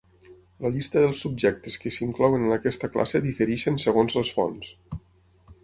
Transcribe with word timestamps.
La 0.65 0.69
llista 0.75 1.03
dels 1.03 1.19
subjectes 1.25 1.75
que 1.83 1.91
s'inclouen 1.97 2.47
en 2.47 2.55
aquesta 2.57 2.89
classe 2.97 3.21
difereixen 3.29 3.77
segons 3.87 4.19
les 4.21 4.33
fonts. 4.39 4.73